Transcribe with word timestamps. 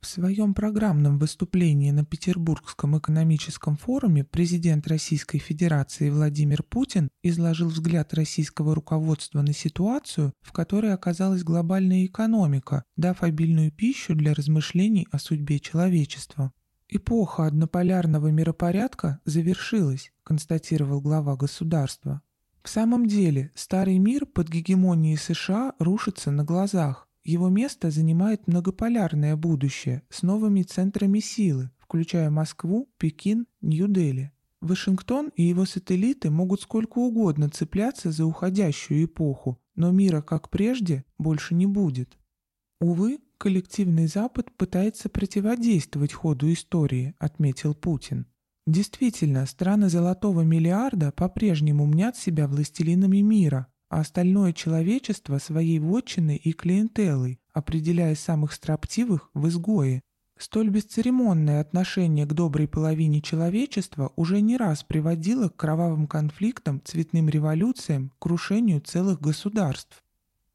В 0.00 0.06
своем 0.06 0.54
программном 0.54 1.18
выступлении 1.18 1.90
на 1.90 2.06
Петербургском 2.06 2.98
экономическом 2.98 3.76
форуме 3.76 4.24
президент 4.24 4.86
Российской 4.88 5.38
Федерации 5.38 6.08
Владимир 6.08 6.62
Путин 6.62 7.10
изложил 7.22 7.68
взгляд 7.68 8.14
российского 8.14 8.74
руководства 8.74 9.42
на 9.42 9.52
ситуацию, 9.52 10.32
в 10.40 10.52
которой 10.52 10.94
оказалась 10.94 11.44
глобальная 11.44 12.06
экономика, 12.06 12.84
дав 12.96 13.22
обильную 13.22 13.72
пищу 13.72 14.14
для 14.14 14.32
размышлений 14.32 15.06
о 15.12 15.18
судьбе 15.18 15.60
человечества. 15.60 16.52
«Эпоха 16.88 17.46
однополярного 17.46 18.28
миропорядка 18.28 19.20
завершилась», 19.26 20.12
констатировал 20.22 21.02
глава 21.02 21.36
государства. 21.36 22.22
В 22.62 22.70
самом 22.70 23.06
деле, 23.06 23.52
старый 23.54 23.98
мир 23.98 24.24
под 24.24 24.48
гегемонией 24.48 25.18
США 25.18 25.74
рушится 25.78 26.30
на 26.30 26.42
глазах. 26.42 27.06
Его 27.24 27.48
место 27.48 27.90
занимает 27.90 28.46
многополярное 28.46 29.36
будущее 29.36 30.02
с 30.08 30.22
новыми 30.22 30.62
центрами 30.62 31.20
силы, 31.20 31.70
включая 31.78 32.30
Москву, 32.30 32.88
Пекин, 32.98 33.46
Нью-Дели. 33.60 34.32
Вашингтон 34.60 35.30
и 35.36 35.42
его 35.42 35.64
сателлиты 35.64 36.30
могут 36.30 36.60
сколько 36.62 36.98
угодно 36.98 37.48
цепляться 37.48 38.10
за 38.10 38.26
уходящую 38.26 39.04
эпоху, 39.04 39.60
но 39.74 39.90
мира, 39.90 40.20
как 40.20 40.50
прежде, 40.50 41.04
больше 41.18 41.54
не 41.54 41.66
будет. 41.66 42.18
Увы, 42.80 43.20
коллективный 43.38 44.06
Запад 44.06 44.50
пытается 44.56 45.08
противодействовать 45.08 46.12
ходу 46.12 46.52
истории, 46.52 47.14
отметил 47.18 47.74
Путин. 47.74 48.26
Действительно, 48.66 49.46
страны 49.46 49.88
золотого 49.88 50.42
миллиарда 50.42 51.12
по-прежнему 51.12 51.86
мнят 51.86 52.16
себя 52.16 52.46
властелинами 52.46 53.18
мира, 53.18 53.66
а 53.90 54.00
остальное 54.00 54.52
человечество 54.52 55.38
своей 55.38 55.80
вотчиной 55.80 56.36
и 56.36 56.52
клиентелой, 56.52 57.40
определяя 57.52 58.14
самых 58.14 58.52
строптивых 58.52 59.30
в 59.34 59.48
изгое. 59.48 60.02
Столь 60.38 60.70
бесцеремонное 60.70 61.60
отношение 61.60 62.24
к 62.24 62.32
доброй 62.32 62.66
половине 62.66 63.20
человечества 63.20 64.12
уже 64.16 64.40
не 64.40 64.56
раз 64.56 64.84
приводило 64.84 65.48
к 65.48 65.56
кровавым 65.56 66.06
конфликтам, 66.06 66.80
цветным 66.82 67.28
революциям, 67.28 68.12
крушению 68.18 68.80
целых 68.80 69.20
государств. 69.20 70.02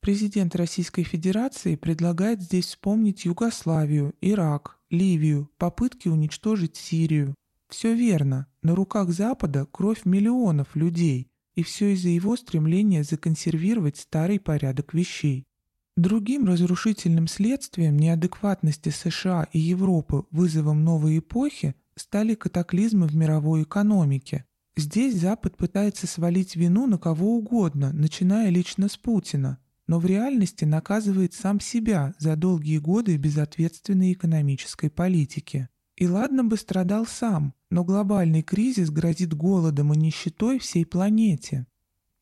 Президент 0.00 0.54
Российской 0.54 1.02
Федерации 1.02 1.74
предлагает 1.74 2.42
здесь 2.42 2.66
вспомнить 2.66 3.24
Югославию, 3.24 4.14
Ирак, 4.20 4.78
Ливию, 4.90 5.50
попытки 5.56 6.08
уничтожить 6.08 6.76
Сирию. 6.76 7.34
Все 7.68 7.94
верно, 7.94 8.46
на 8.62 8.74
руках 8.74 9.08
Запада 9.10 9.66
кровь 9.72 10.04
миллионов 10.04 10.76
людей, 10.76 11.31
и 11.54 11.62
все 11.62 11.92
из-за 11.92 12.08
его 12.08 12.36
стремления 12.36 13.04
законсервировать 13.04 13.96
старый 13.96 14.40
порядок 14.40 14.94
вещей. 14.94 15.46
Другим 15.96 16.46
разрушительным 16.46 17.26
следствием 17.26 17.98
неадекватности 17.98 18.88
США 18.88 19.46
и 19.52 19.58
Европы 19.58 20.24
вызовом 20.30 20.84
новой 20.84 21.18
эпохи 21.18 21.74
стали 21.96 22.34
катаклизмы 22.34 23.06
в 23.06 23.14
мировой 23.14 23.64
экономике. 23.64 24.46
Здесь 24.74 25.20
Запад 25.20 25.58
пытается 25.58 26.06
свалить 26.06 26.56
вину 26.56 26.86
на 26.86 26.96
кого 26.96 27.36
угодно, 27.36 27.92
начиная 27.92 28.48
лично 28.48 28.88
с 28.88 28.96
Путина, 28.96 29.58
но 29.86 29.98
в 29.98 30.06
реальности 30.06 30.64
наказывает 30.64 31.34
сам 31.34 31.60
себя 31.60 32.14
за 32.18 32.36
долгие 32.36 32.78
годы 32.78 33.18
безответственной 33.18 34.14
экономической 34.14 34.88
политики. 34.88 35.68
И 35.96 36.06
ладно 36.06 36.44
бы 36.44 36.56
страдал 36.56 37.06
сам, 37.06 37.54
но 37.70 37.84
глобальный 37.84 38.42
кризис 38.42 38.90
грозит 38.90 39.34
голодом 39.34 39.92
и 39.92 39.96
нищетой 39.96 40.58
всей 40.58 40.86
планете. 40.86 41.66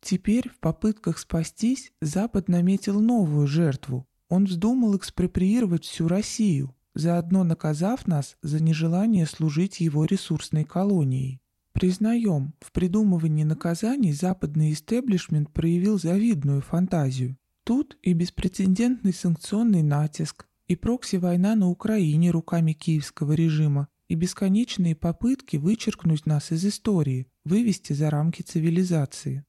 Теперь 0.01 0.49
в 0.49 0.59
попытках 0.59 1.19
спастись 1.19 1.93
Запад 2.01 2.49
наметил 2.49 3.01
новую 3.01 3.47
жертву. 3.47 4.07
Он 4.29 4.47
вздумал 4.47 4.97
экспроприировать 4.97 5.85
всю 5.85 6.09
Россию, 6.09 6.75
заодно 6.95 7.45
наказав 7.45 8.07
нас 8.07 8.37
за 8.43 8.63
нежелание 8.63 9.27
служить 9.27 9.81
его 9.81 10.05
ресурсной 10.05 10.65
колонией. 10.65 11.41
Признаем, 11.73 12.55
в 12.61 12.73
придумывании 12.73 13.45
наказаний 13.45 14.13
западный 14.13 14.73
истеблишмент 14.73 15.53
проявил 15.53 15.99
завидную 15.99 16.63
фантазию. 16.63 17.37
Тут 17.65 17.97
и 18.03 18.13
беспрецедентный 18.13 19.13
санкционный 19.13 19.83
натиск, 19.83 20.47
и 20.71 20.77
прокси-война 20.77 21.57
на 21.57 21.69
Украине 21.69 22.31
руками 22.31 22.75
киевского 22.75 23.33
режима, 23.33 23.89
и 24.07 24.15
бесконечные 24.15 24.95
попытки 24.95 25.57
вычеркнуть 25.57 26.27
нас 26.27 26.53
из 26.53 26.65
истории, 26.65 27.27
вывести 27.45 27.93
за 27.93 28.09
рамки 28.09 28.43
цивилизации. 28.43 29.45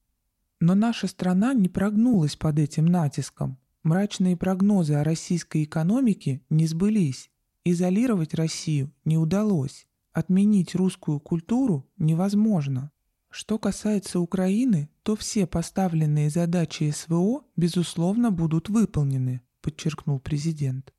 Но 0.60 0.74
наша 0.74 1.06
страна 1.06 1.54
не 1.54 1.70
прогнулась 1.70 2.36
под 2.36 2.58
этим 2.58 2.88
натиском. 2.88 3.60
Мрачные 3.84 4.36
прогнозы 4.36 4.96
о 4.96 5.04
российской 5.04 5.66
экономике 5.66 6.42
не 6.50 6.66
сбылись. 6.66 7.30
Изолировать 7.66 8.34
Россию 8.34 8.92
не 9.06 9.20
удалось. 9.20 9.86
Отменить 10.14 10.74
русскую 10.74 11.20
культуру 11.20 11.88
невозможно. 11.98 12.92
Что 13.30 13.60
касается 13.60 14.20
Украины, 14.20 14.90
то 15.04 15.16
все 15.16 15.46
поставленные 15.46 16.32
задачи 16.32 16.90
СВО, 16.90 17.44
безусловно, 17.56 18.32
будут 18.32 18.70
выполнены, 18.70 19.42
подчеркнул 19.62 20.20
президент. 20.20 20.92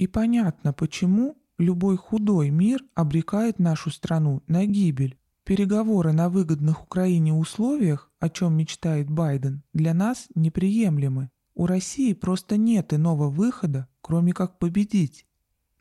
И 0.00 0.06
понятно, 0.06 0.72
почему 0.72 1.36
Любой 1.60 1.98
худой 1.98 2.48
мир 2.48 2.82
обрекает 2.94 3.58
нашу 3.58 3.90
страну 3.90 4.42
на 4.46 4.64
гибель. 4.64 5.18
Переговоры 5.44 6.12
на 6.12 6.30
выгодных 6.30 6.82
Украине 6.84 7.34
условиях, 7.34 8.10
о 8.18 8.30
чем 8.30 8.56
мечтает 8.56 9.10
Байден, 9.10 9.62
для 9.74 9.92
нас 9.92 10.28
неприемлемы. 10.34 11.28
У 11.54 11.66
России 11.66 12.14
просто 12.14 12.56
нет 12.56 12.94
иного 12.94 13.28
выхода, 13.28 13.88
кроме 14.00 14.32
как 14.32 14.58
победить. 14.58 15.26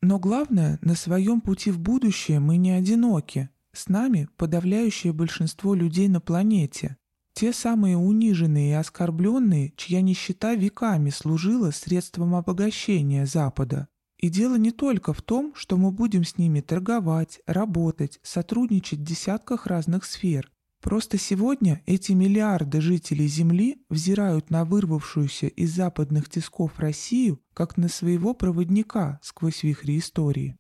Но 0.02 0.20
главное, 0.20 0.80
на 0.82 0.96
своем 0.96 1.40
пути 1.40 1.72
в 1.72 1.80
будущее 1.80 2.42
мы 2.42 2.58
не 2.58 2.72
одиноки. 2.72 3.50
С 3.72 3.88
нами 3.88 4.28
подавляющее 4.36 5.14
большинство 5.14 5.76
людей 5.76 6.10
на 6.10 6.20
планете. 6.20 6.98
Те 7.32 7.54
самые 7.54 7.96
униженные 7.96 8.72
и 8.72 8.74
оскорбленные, 8.74 9.72
чья 9.78 10.02
нищета 10.02 10.56
веками 10.56 11.10
служила 11.10 11.72
средством 11.72 12.36
обогащения 12.36 13.26
Запада. 13.26 13.88
И 14.20 14.28
дело 14.28 14.56
не 14.58 14.72
только 14.72 15.14
в 15.14 15.22
том, 15.22 15.54
что 15.56 15.78
мы 15.78 15.92
будем 15.92 16.26
с 16.26 16.38
ними 16.38 16.60
торговать, 16.60 17.40
работать, 17.46 18.20
сотрудничать 18.22 19.00
в 19.00 19.04
десятках 19.04 19.66
разных 19.66 20.04
сфер. 20.04 20.52
Просто 20.82 21.18
сегодня 21.18 21.82
эти 21.86 22.12
миллиарды 22.12 22.82
жителей 22.82 23.28
Земли 23.28 23.82
взирают 23.90 24.50
на 24.50 24.66
вырвавшуюся 24.66 25.48
из 25.48 25.74
западных 25.74 26.30
тисков 26.30 26.80
Россию 26.80 27.42
как 27.54 27.78
на 27.78 27.88
своего 27.88 28.34
проводника 28.34 29.20
сквозь 29.22 29.64
вихри 29.64 29.98
истории. 29.98 30.58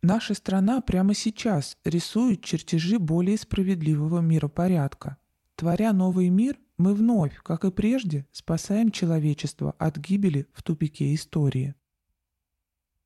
Наша 0.00 0.34
страна 0.34 0.80
прямо 0.80 1.14
сейчас 1.14 1.76
рисует 1.84 2.44
чертежи 2.44 3.00
более 3.00 3.36
справедливого 3.36 4.20
миропорядка. 4.20 5.16
Творя 5.56 5.92
новый 5.92 6.28
мир, 6.28 6.56
мы 6.78 6.94
вновь, 6.94 7.36
как 7.42 7.64
и 7.64 7.72
прежде, 7.72 8.26
спасаем 8.30 8.90
человечество 8.90 9.72
от 9.78 9.98
гибели 9.98 10.46
в 10.52 10.62
тупике 10.62 11.14
истории. 11.14 11.74